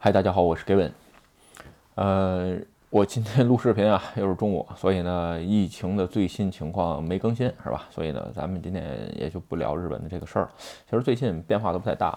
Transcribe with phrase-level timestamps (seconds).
[0.00, 0.92] 嗨，大家好，我是 Gavin。
[1.96, 2.56] 呃，
[2.88, 7.88] 我今天录视频啊，又是中午，所以呢，疫情的最新情况没更新，是吧？
[7.90, 10.50] 所以呢，咱们今天也就不聊日本的这个事儿了。
[10.88, 12.16] 其实最近变化都不太大。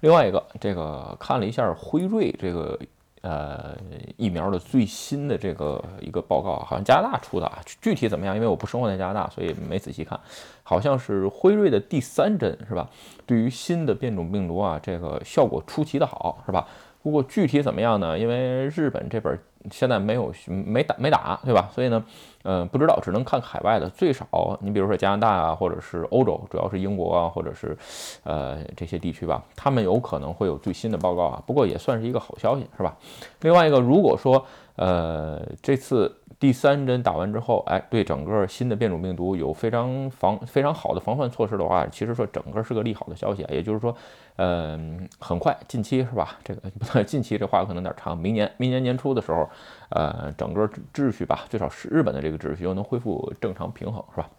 [0.00, 2.76] 另外一个，这个看了一下辉瑞这个
[3.20, 3.76] 呃
[4.16, 8.34] 疫苗的最新的这个一个报告，好像加拿大出的啊，具体怎么样？
[8.34, 10.18] 因为我不生活在加拿大，所以没仔细看。
[10.64, 12.90] 好像是辉瑞的第三针，是吧？
[13.24, 16.66] 对于新的变种病毒啊，这个效果出奇的好，是吧？
[17.02, 18.18] 不过具体怎么样呢？
[18.18, 19.38] 因为日本这本
[19.70, 21.68] 现在没有没打没打，对吧？
[21.74, 22.04] 所以呢，
[22.42, 23.88] 呃，不知道，只能看海外的。
[23.90, 24.26] 最少
[24.62, 27.76] 你比如说加拿大啊，或者是欧洲，主要是英国啊，或者是
[28.24, 31.42] 呃这些地区吧，他们有可能会有最新的报告啊。
[31.46, 32.96] 不过也算是一个好消息，是吧？
[33.40, 34.44] 另外一个，如果说
[34.76, 36.16] 呃这次。
[36.38, 43.50] 第三针打完之后，哎，对整个新的变种病毒有非常防非常好的防范措施的话，其实说整个是个利好的消息啊。
[43.52, 43.94] 也就是说，
[44.36, 46.38] 嗯，很快近期是吧？
[46.42, 49.46] 这个近期这话可能有点长，明年明年年初的时候，
[49.90, 54.30] 呃，整个秩序吧，最少是日本的这这个秩序又能恢复正常平衡，是吧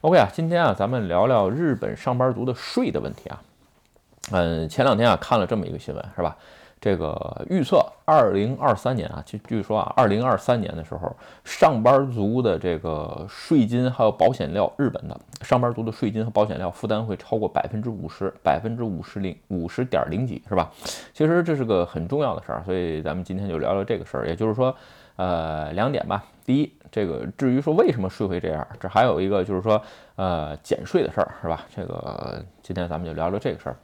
[0.00, 3.40] ？OK 啊，今天啊，咱们聊聊日本上班族的税的问题啊。
[4.32, 6.36] 嗯，前两天啊看了这么一个新闻，是吧？
[6.80, 11.14] 这个预测，二零二三年啊，据据说啊，二零二三年的时候，
[11.44, 20.72] 上班族的这个税金还有保险料，日本的上班族的税金和保险料负担会超过百分之五十，百分之五十零五十点零几，是吧？
[21.12, 24.26] 其实这是个很重要的事儿，所以咱们今天就聊聊这个事儿。
[24.26, 24.74] 也就是说，
[25.16, 26.24] 呃，两点吧。
[26.46, 29.80] 第一，这个至于说为什么税会这样，这还有一个就是说，
[30.16, 31.64] 呃，减税的事儿，是吧？
[31.74, 33.76] 这个今天咱们就聊聊这个事儿。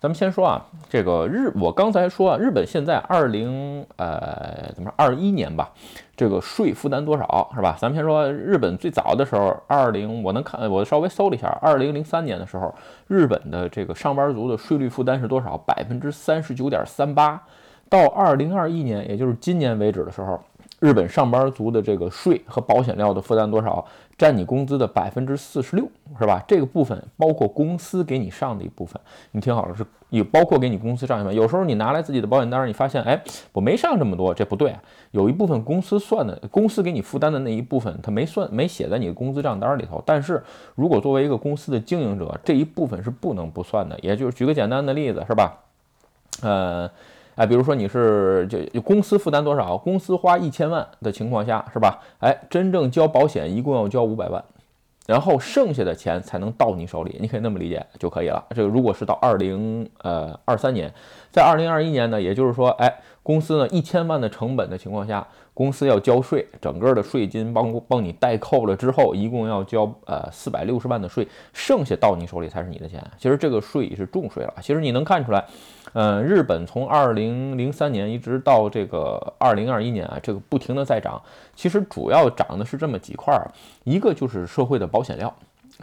[0.00, 5.70] 咱们先说啊，这个日，我刚才说啊，日本现在二零呃怎么说二一年吧，
[6.16, 7.76] 这个税负担多少是吧？
[7.78, 12.74] 咱们先说日本最早的时候，二零我能看，我稍微搜了一下，二零零三年的时候，
[13.06, 15.56] 日本的这个上班族的税率负担是多少？
[15.58, 17.40] 百分之三十九点三八。
[17.88, 20.40] 到二零二一年，也就是今年为止的时候。
[20.82, 23.86] 日本上班族的这个税和保险料的负担多少？
[24.18, 25.88] 占你工资的百分之四十六，
[26.18, 26.42] 是吧？
[26.46, 29.00] 这个部分包括公司给你上的一部分。
[29.30, 31.36] 你听好了，是也包括给你公司上一部分。
[31.36, 33.20] 有时候你拿来自己的保险单，你发现，哎，
[33.52, 34.74] 我没上这么多，这不对。
[35.12, 40.02] 有一部分公司算的，公司给你负担的那一部分，他没算，没写在你的工资账单里头。
[40.04, 40.42] 但是
[40.74, 43.96] 如果作为一个公司的经营者，这一部分是不能不算的。
[44.02, 45.58] 也就是举个简单的例子，是吧？
[46.42, 46.90] 呃。
[47.34, 49.76] 哎，比如说你是就公司负担多少？
[49.76, 51.98] 公司花一千万的情况下，是吧？
[52.18, 54.44] 哎，真正交保险一共要交五百万，
[55.06, 58.44] 然后剩下的钱才能到你手里，你可以那么理解就可以了。
[58.50, 60.92] 这个如果是到二零呃二三年，
[61.30, 65.26] 在二零二一年呢，也就是说，哎，公司呢一千万的成本的情况下。
[65.54, 73.04] 公司要交税，整个的税金帮帮你代扣了之后，一共要交呃四百六十万的税，剩下到你手里才是你的钱。
[73.18, 74.54] 其实这个税是重税了。
[74.62, 75.44] 其实你能看出来，
[75.94, 81.20] 嗯，日本从二零零三年一直到这个二零二一年啊，这个不停的在涨。
[81.54, 83.50] 其实主要涨的是这么几块儿，
[83.84, 85.34] 一个就是社会的保险料。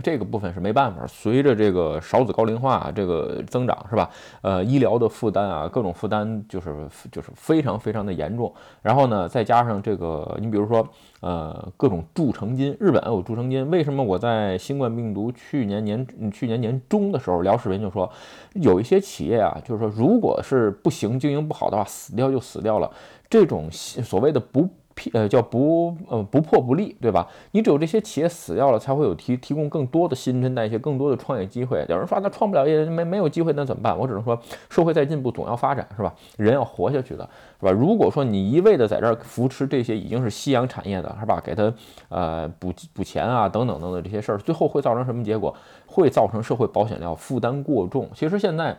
[0.01, 4.09] 这个部分是没办法，随着这个少子高龄化这个增长，是吧？
[4.41, 6.73] 呃，医疗的负担啊，各种负担就是
[7.11, 8.53] 就是非常非常的严重。
[8.81, 10.87] 然后呢，再加上这个，你比如说，
[11.21, 13.69] 呃，各种助成金，日本有助成金。
[13.69, 18.09] 为什么我在新冠病毒去年年去年年中的时候聊视频就说，
[18.53, 22.89] 有一些企业啊，就是说，如果是不行，经营不好的话，死掉就死掉了。
[23.29, 24.69] 这种所谓的不。
[25.13, 27.27] 呃，叫不呃不破不立，对吧？
[27.51, 31.85] 你只有这些企业死掉了，才会有提提供更多的新陈代谢，更多的创业机会。
[31.87, 33.97] 有人说他创不了业，没没有机会，那怎么办？
[33.97, 34.39] 我只能说，
[34.69, 36.13] 社会在进步，总要发展，是吧？
[36.37, 37.29] 人要活下去的，
[37.59, 37.71] 是吧？
[37.71, 41.41] 如果说你一味的在这儿扶持这些已经是夕阳产业的，是吧？
[41.43, 41.73] 给他
[42.09, 45.55] 呃补补钱啊，等等等等这些事儿，最后会造成什么结果？
[45.85, 48.09] 会造成社会保险料负担过重。
[48.13, 48.75] 其实现在。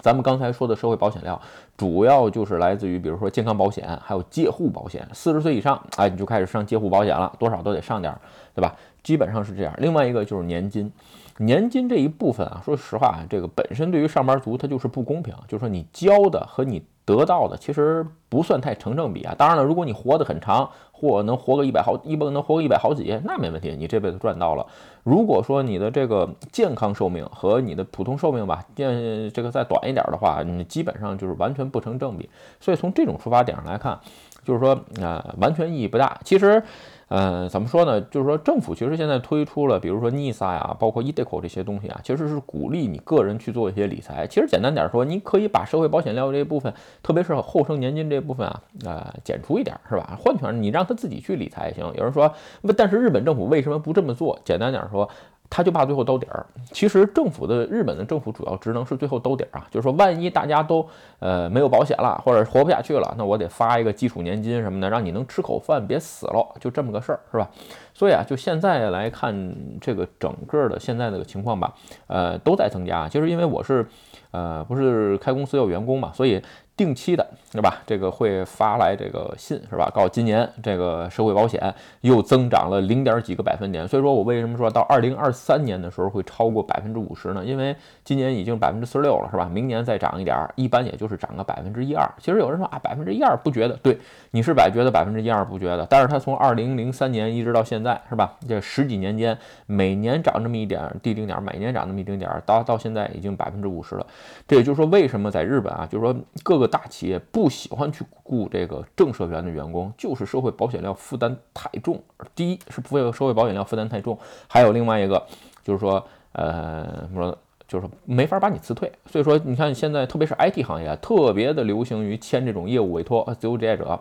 [0.00, 1.40] 咱们刚才说的社会保险料，
[1.78, 5.08] 主要就是来自于，比如说健康保险，还有介护保险。
[5.14, 8.20] 四十岁以上，哎，你就开始上介护保险了，多少都得上点儿，
[8.54, 8.74] 对吧？
[9.02, 9.72] 基本上是这样。
[9.78, 10.92] 另外一个就是年金，
[11.38, 16.82] 年金这一部分啊，说实话，这个本身对于上班族它就是不公平，就是说你交的和你。
[17.08, 19.34] 得到的其实不算太成正比啊。
[19.38, 24.66] 当然了，如果你活得很长，或能活个一百好一般能活个一百好几，那没问题，你这辈子赚到了。
[25.04, 32.28] 如果说你的这个健康寿命和你的普通寿命吧，健这个再短一点的话，你基本上就是完全不成正比。
[32.60, 33.98] 所以从这种出发点上来看，
[34.44, 36.18] 就是说啊，完全意义不大。
[36.24, 36.62] 其实。
[37.10, 37.98] 嗯，怎么说呢？
[38.02, 44.26] 就是说，政府其实现在推出了，比如说 NISA 呀，包括 eDeco 这些东西啊，其实是鼓励你个人去做一些理财。
[44.26, 46.70] 其实简单点说，你可以把社会保险料这一部分，
[47.02, 50.18] 特别是后生年金这部分啊，呃，减除一点，是吧？
[50.20, 51.90] 换句，你让他自己去理财也行。
[51.96, 52.30] 有人说，
[52.76, 54.38] 但是日本政府为什么不这么做？
[54.44, 55.08] 简单点说，
[55.50, 56.44] 他就怕最后兜底儿。
[56.72, 60.86] 其实政府的日本的政府主要职能是最后兜底儿啊，就是说万一大家都
[61.18, 67.48] 呃没有保险了，或者活不下去了，那我得发一个基础年金什么的，让你能吃口饭，别死了，就这么个事儿，是吧？
[67.94, 71.74] 所以啊，就现在来看这个整个的现在这个情况吧，
[72.06, 73.86] 呃，都在增加，其实因为我是
[74.30, 76.42] 呃不是开公司有员工嘛，所以。
[76.78, 77.82] 定期的，是吧？
[77.84, 79.90] 这个会发来这个信，是吧？
[79.92, 83.86] 告今年这个社会保险又增长了零点几个百分点。
[83.88, 87.44] 所以说我为什么说到二零二三年的时候会超过百分之五十呢？
[87.44, 89.50] 因为今年已经百分之四十六了，是吧？
[89.52, 92.08] 明年再涨一点，一般也就是涨个百分之一二。
[92.20, 93.74] 其实有人说啊，百分之一二不觉得？
[93.82, 93.98] 对，
[94.30, 95.84] 你是百觉得百分之一二不觉得？
[95.90, 98.34] 但是它从二零零三年一直到现在，是吧？
[98.46, 99.36] 这十几年间，
[99.66, 104.06] 每年涨这么一点，地丁点，每年涨那么一丁点，到到现在已经百分之五十了。
[104.46, 106.14] 这也就是说，为什么在日本啊，就是说
[106.44, 106.67] 各个。
[106.68, 112.00] 大企业不喜欢去雇这个正社员的员工，就是社会保险料负担太重。
[112.34, 114.16] 第一是不社会保险料负担太重，
[114.46, 115.26] 还有另外一个
[115.64, 117.36] 就是说，呃，什么
[117.68, 118.90] 就是没法把你辞退。
[119.06, 124.00] 所以说，你看现在特别是 IT 行业，特别的流行于签这种业务委托自由职业者。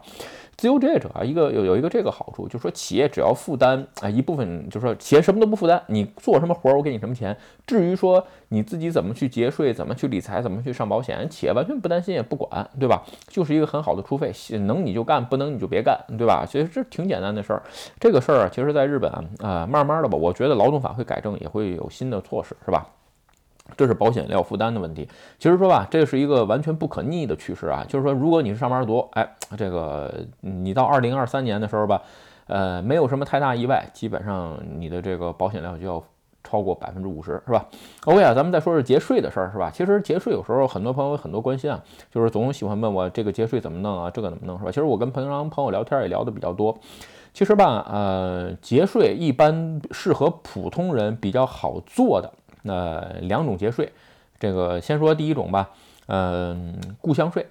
[0.55, 7.37] 自由职业者啊，一个有有一个这个好处，就是说企业只要负担啊一部分，就是说企业什么都不负担，你做什么活儿我给你什么钱。
[7.67, 13.03] 至于说你自己怎么去节税、怎么去理财、怎么去上保险，企业完全不担心也不管，对吧？
[13.27, 14.33] 就是一个很好的出费，
[14.65, 16.43] 能你就干，不能你就别干，对吧？
[16.43, 17.61] 其实这挺简单的事儿。
[17.99, 22.87] 这个事儿啊，其实在日本啊，慢慢的吧，我觉得劳动法会改正，也会有新的措施，是吧？
[23.75, 25.07] 这是保险料负担的问题。
[25.37, 27.83] 其实说吧，这是一个完全不可逆的趋势啊。
[27.87, 29.27] 就是说，如果你是上班族，哎，
[29.57, 32.01] 这个你到二零二三年的时候吧，
[32.47, 36.03] 呃，没有什么太大意外，基本上你的这个保险料就要
[36.43, 37.65] 超过百分之五十，是吧
[38.05, 39.69] ？OK 啊，咱们再说说节税的事儿，是吧？
[39.73, 44.71] 其实节税有时候很多朋友很多关心啊，就是总喜欢问我这个节税怎么弄啊，这个怎么弄，是吧？
[44.71, 46.77] 其实我跟平常朋友聊天也聊的比较多。
[47.33, 52.31] 其实吧，呃，节税一般适合普通人比较好做的。
[52.67, 53.91] 那两种节税，
[54.39, 55.71] 这个先说第一种吧，
[56.05, 57.47] 嗯，故乡税。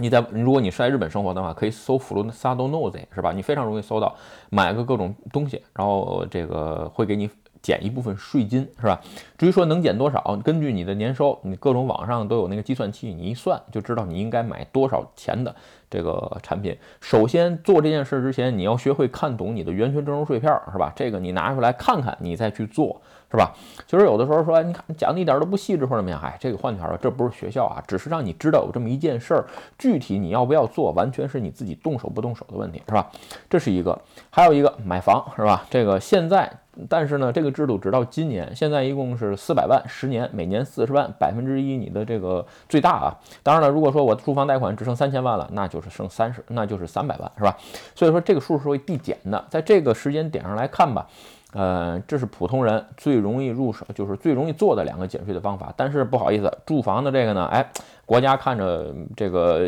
[0.00, 3.32] 你在如果你是在日本生活的话，可以搜福禄萨多诺 e 是吧？
[3.32, 4.14] 你非常容易搜到，
[4.50, 7.28] 买个各种东西，然后这个会给你
[7.62, 9.00] 减一部分税金，是吧？
[9.36, 15.54] 至于说能减多少，根据你的年收，你各种网上都有那个计算器，你一算就知道你应该买多少钱的。
[15.90, 20.92] 这个产品，首先做这件事之前，你要学会看懂你的源泉征收税票，是吧？
[20.94, 23.00] 这个你拿出来看看，你再去做，
[23.30, 23.54] 是吧？
[23.86, 29.46] 其实有的时候说，你看讲的一点都不细致或者怎么样，哎，这个换句话说，这不是学校啊，只是让你知道有这么一件事儿，
[29.78, 33.10] 具体你要不要做，完全是你自己动手不动手的问题，是吧？
[33.48, 35.64] 这是一个，还有一个买房，是吧？
[35.70, 36.52] 这个现在。
[36.88, 43.16] 但是呢，这个制度直到今年，现在一共是四百万，十年，每年四十万，百分之一，你的这个最大啊。
[43.42, 47.56] 当然了，如果说我住房贷款只剩三千万了，那就是剩三十，那就是三百万，是吧？
[47.94, 51.06] 所以说这个数是会递减的，在这个时间点上来看吧。
[51.54, 55.72] 呃，这是普通人最容易入手，就是最容易做的两个减税的方法。
[55.74, 57.66] 但是不好意思，住房的这个呢，哎，
[58.08, 59.60] 国家看着这个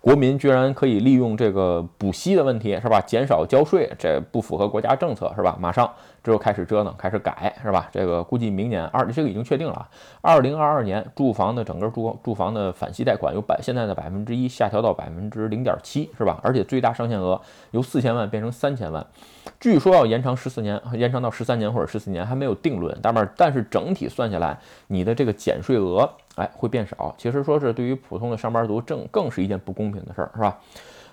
[0.00, 3.00] 国民居然可以利用这个补息的问题，是吧？
[3.00, 5.56] 减少交税，这不符合国家政策，是吧？
[5.58, 5.90] 马上
[6.22, 7.88] 之后开始折腾，开始改，是吧？
[7.90, 9.88] 这个估计明年二，这个已经确定了，
[10.20, 16.38] 二零二二年住房的整个住住房的返息贷款由百现在的百分之一下调到百分之零点七，是吧？
[16.44, 17.40] 而且最大上限额
[17.72, 19.04] 由四千万变成三千万。
[19.58, 22.96] 据说要延长十四年，延长到十三年或者十四年，还没有定论。
[23.02, 24.56] 但是，但是整体算下来，
[24.86, 27.14] 你的这个减税额，哎，会变少。
[27.18, 30.58] 其实说是对于普通的上班族，正更是一件不公平的事儿，是吧？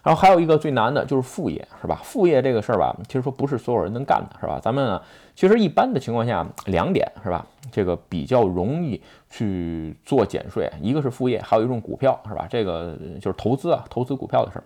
[0.02, 2.00] 然后还有一个最难的就是副业，是吧？
[2.04, 4.58] 副业这个事儿吧，其实说不是所有人能干的，是吧？
[4.64, 5.02] 咱们啊，
[5.36, 7.46] 其实一般的情况下，两点是吧？
[7.70, 12.48] 这个比较容易去做减税，一个是副业，还有一种股票，是吧？
[12.50, 14.64] 这个就是投资啊，投资股票的事儿。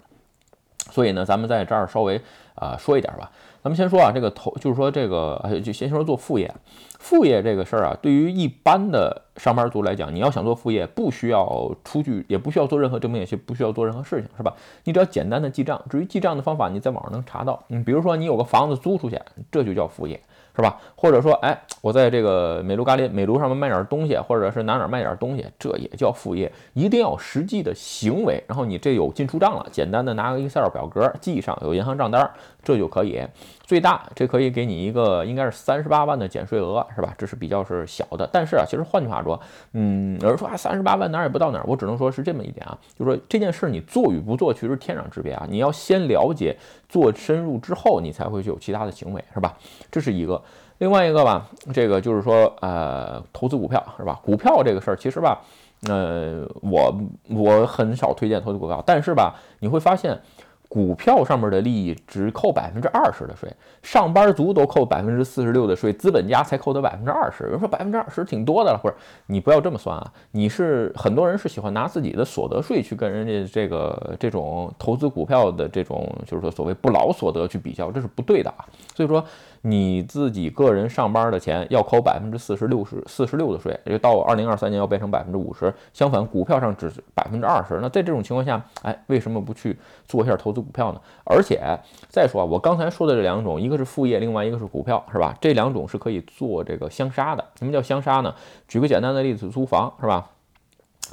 [0.92, 2.22] 所以呢，咱们在这儿稍微
[2.54, 3.32] 啊说一点吧。
[3.64, 6.54] 咱们先说啊，这个投就是说这个，就先说做副业。
[7.00, 14.54] 副业这个事儿啊，对于一般的上班族来讲，你要想做副业，不需要出具，也不需要做任何证明，也不需要做任何事情，是吧？
[14.84, 15.82] 你只要简单的记账。
[15.90, 17.64] 至于记账的方法，你在网上能查到。
[17.70, 19.18] 嗯，比如说你有个房子租出去，
[19.50, 20.20] 这就叫副业。
[20.56, 20.80] 是吧？
[20.96, 26.52] 或者说，哎，我在这个美卢咖喱美卢上面卖点东西，或者是哪哪卖点东西，这也叫副业。
[26.74, 32.30] 一定要实际的行为，然后你这有进出账了，简单的拿个 Excel 表格记上，有银行账单，
[32.64, 33.22] 这就可以。
[33.64, 37.14] 最大这可以给你一个应该是三十八万的减税额，是吧？
[37.18, 38.30] 这是比较是小的。
[38.32, 39.40] 但是啊，其实换句话说，
[39.74, 45.48] 嗯，有人说啊，三十八万哪儿也不到哪儿，我只能说是这么一点啊，就是说这件事你做与不做，其实天壤之别啊。
[45.50, 46.56] 你要先了解，
[46.88, 49.58] 做深入之后，你才会去有其他的行为，是吧？
[49.92, 50.42] 这是一个。
[50.80, 54.20] 另外一个吧，这个就是说，呃，投资股票是吧？
[54.22, 55.40] 股票这个事儿，其实吧，
[55.88, 56.94] 呃，我
[57.30, 60.20] 我很少推荐投资股票，但是吧，你会发现，
[60.74, 63.48] 股票上面的利益只扣百分之二十的税，
[63.84, 67.44] 上班族都扣百分之四十六的税，资本家才扣得百分之二十。
[67.44, 68.96] 有人说百分之二十挺多的了，或者
[69.28, 78.66] 你不要这么算啊，你是很多人是喜欢拿自己的所得税去跟人家这个这种投资股票的这种就是说所谓不劳所得去比较，这是不对的啊。
[78.96, 79.24] 所以说
[79.66, 85.74] 你自己个人上班的钱要扣百分之四十六十四十六的税，就到二零二三年要变成百分之五十。
[85.94, 87.80] 相反，股票上只百分之二十。
[87.82, 90.60] 那在这种情况下，哎，为什么不去做一下投资？
[90.60, 91.00] 股票呢？
[91.24, 91.62] 而且
[92.10, 95.34] 再说啊，我刚才说的这两种，一个是副业，另外一个是股票，是吧？
[95.40, 97.46] 这两种是可以做这个相杀的。
[97.58, 98.36] 什么叫相杀呢？
[98.68, 100.30] 举个简单的例子，租房是吧？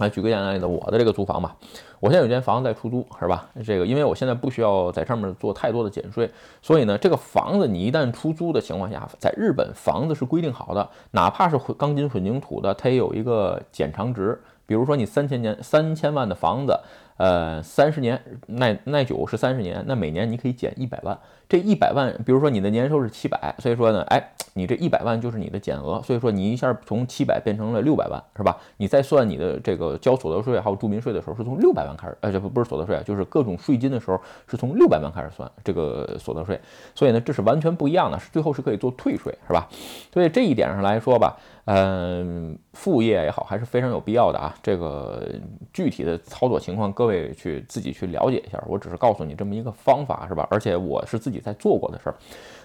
[0.01, 1.55] 来举个简单例子，我的这个租房吧，
[2.01, 3.49] 我现在有间房子在出租，是吧？
[3.65, 6.31] 这个因为我现在不需要在上面做太多的减税，
[6.61, 14.41] 所以呢，这个房子你一旦出租的情况下，在日本房子是规定好的，哪怕是钢筋混凝土的，它也有一个减长值。
[14.67, 16.79] 比如说你三千年三千万的房子。
[17.17, 21.19] 呃，三十年耐耐久是三十年，那每年你可以减一百万。
[21.51, 28.57] 这一百万，比如说你的年收是七百，所以说呢，哎，你这一百万就是你的减额，所以说你一下从七百变成了六百万，是吧？
[28.77, 36.61] 你再算你的这个交所得税还有住民税的时候，是从六百万开始，呃，这不不是所得税啊，就是各种税金的时候是从六百万开始算这个所得税。
[36.95, 39.69] 所以呢，这是完全不一样的，是最后是可以做退税，是吧？
[40.15, 41.37] 所以这一点上来说吧，
[41.67, 44.55] 嗯，副业也好，还是非常有必要的啊。
[44.63, 45.27] 这个
[45.73, 47.31] 具体的操作情况，各位。
[47.41, 50.47] 去自己去了解一下，我只是告诉你这么一个方法，是吧？
[50.51, 52.15] 而且我是自己在做过的事儿，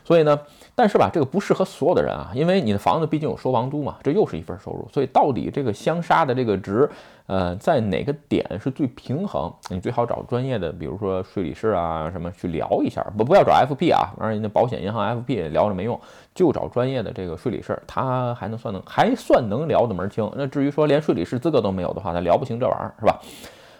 [0.04, 0.38] 所以呢，
[0.74, 6.90] 但是吧，这个不适合所有的人啊，因为你的房子毕竟有收房租嘛，这又是一份收入，所以到底这个相杀的这个值，
[7.28, 9.52] 呃，在哪个点是最平衡？
[9.70, 16.00] 你最好找专业的，比如说税理师啊什么去聊一下，不不要找 FP 啊，而人家保险银行 FP 聊着没用，
[16.34, 20.32] 就找专业的这个税理师，他还能算能还算能聊得门清。
[20.36, 23.20] 那至于说连税理师资格都没有的话，那聊不清这玩意儿，是吧？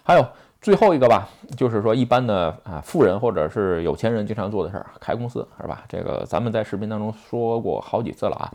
[0.02, 0.26] 还有。
[0.66, 5.84] 最后一个吧，就是说一般的啊富人或者是有钱人经常做的事儿，开公司是吧？
[5.88, 8.50] 这个咱们在视频当中说过好几次了啊。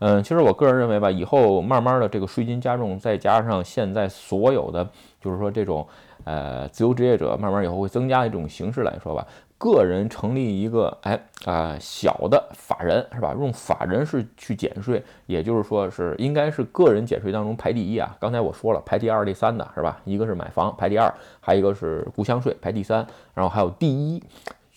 [0.00, 4.84] 嗯，其实我个人认为吧，以后慢慢的这个税金加重，再加上现在所有的
[5.20, 5.86] 就是说这种
[6.24, 9.26] 呃自由职业者慢慢以后会增加一种形式来说吧。
[9.58, 13.32] 个人成立一个哎啊小的法人是吧？
[13.38, 18.16] 用法人是去减税，也就是说是应该是个人减税当中排第一啊。
[18.18, 20.00] 刚才我说了，排第二、第三的是吧？
[20.04, 24.20] 一个是买房排第二，还有一个是故乡税排第三，然后还有第一。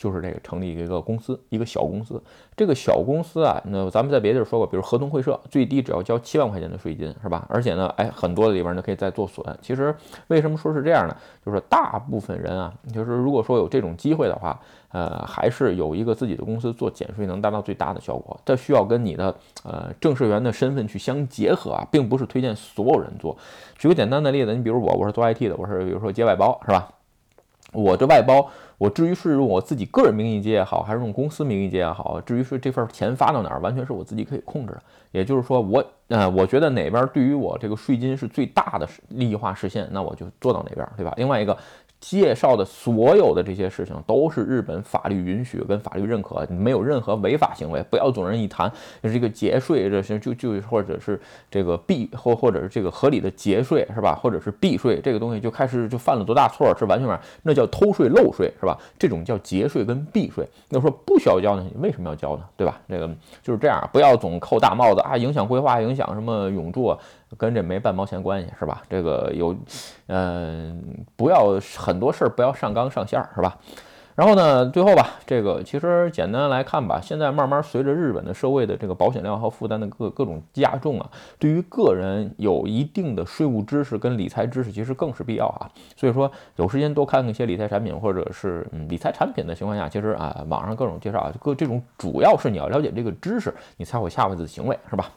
[0.05, 2.21] 就是这个成立一个公司，一个小公司。
[2.55, 7.43] 这个小公司啊，那咱们在别地儿说过，比如合同会社，最低只要交七万块钱的税金，是吧？
[7.49, 9.43] 而且呢，哎，很多的地方呢可以再做损。
[9.63, 9.93] 其实
[10.27, 11.17] 为什么说是这样呢？
[11.43, 14.59] 就是大部分人啊，就是如果说有这种机会的话，
[14.91, 18.39] 呃，还是有一个自己的公司做减税，能达到最大的效果。
[18.45, 23.35] 这需要跟你的呃正式员的身份去相结合啊，并不是推荐所有人做。
[23.75, 26.87] 举个简单的例子，你比如我，我是做 IT 的，我是比如说接外包，是吧？
[27.75, 28.49] 我这外包。
[28.77, 34.83] 我至于是用我自己个人名义接也好，还是用公司名义接也好，至于说这份钱发到哪儿，完全是我自己可以控制的。
[35.11, 41.13] 也就是说，我呃，我觉得哪边对于我这个税金是最大的利益化实现，那我就做到哪边，对吧？
[41.15, 41.57] 另外一个。
[41.99, 47.83] 介绍的所有的这些事情都是日本法律允许跟法律认可，没有任何违法行为。
[47.89, 48.71] 不要总人一谈
[49.01, 54.13] 就是这个节税，这些就就或者是这个避或或者是这个合理的节税是吧？
[54.13, 56.71] 或者是避税这个东西就开始就犯了多大错？
[56.77, 58.77] 是完全完那叫偷税漏税是吧？
[58.99, 60.47] 这种叫节税跟避税。
[60.69, 61.65] 那说不需要交呢？
[61.73, 62.43] 你为什么要交呢？
[62.55, 62.79] 对吧？
[62.87, 63.07] 这个
[63.41, 66.95] 就是这样，不要总扣大帽子啊，影响规划，影响什么永驻。
[67.37, 68.83] 跟这没半毛钱关系是吧？
[68.89, 69.55] 这个有，
[70.07, 73.57] 嗯，不要很多事儿不要上纲上线儿是吧？
[74.15, 85.67] 然后呢，最后吧，这个其实简单来看吧，现在慢慢随着日本的社会的这个保险量和负担的各各种加重啊，对于个人有一定的税务知识跟理财知识其实更是必要啊。
[85.97, 95.11] 所以说有时间多看看一些理财产品或者是嗯理财产品的情况下，其实啊网上各种介绍啊，各这种主要是你要了解这个知识，你才会下辈子的行为是吧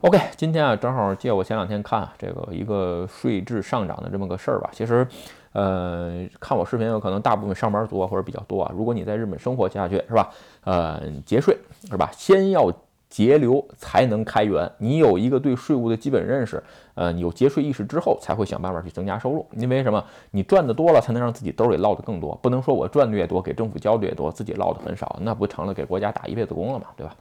[0.00, 4.68] ？OK，今天啊，正好借我前两天看这个一个税制上涨的这么个事儿吧。
[4.72, 5.06] 其实，
[5.52, 8.72] 呃，看我视频有可能大部分上班族啊或者比较多啊。
[8.76, 10.30] 如果你在日本生活下去是吧？
[10.64, 11.56] 呃，节税
[11.88, 12.10] 是吧？
[12.12, 12.70] 先要
[13.08, 14.70] 节流才能开源。
[14.78, 16.62] 你有一个对税务的基本认识，
[16.94, 19.46] 呃，有节税意识之后，才会想办法去增加收入。
[19.52, 20.04] 因为什么？
[20.32, 22.34] 你赚的多了，才能让自己兜里落的更多。
[22.42, 26.86] 不能说我赚的越多，给政府交的越多，自己落的很少，那不成了给国家打一辈子工了嘛？
[26.96, 27.14] 对吧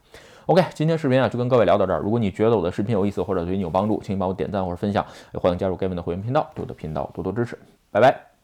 [0.48, 2.00] ？OK，今天视频啊就跟各位聊到这儿。
[2.00, 7.58] 如果你觉得我的视频有意思或者对你有帮助，请你帮我点赞或者分享，也欢迎加入 Gavin 的会员频道，对我的频道多多支持。
[7.92, 8.35] 拜拜。